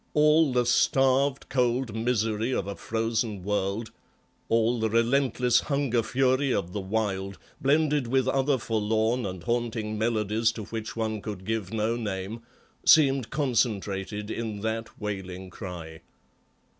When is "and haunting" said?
9.27-9.99